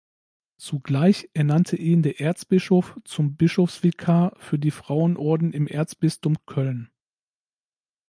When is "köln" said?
6.47-6.89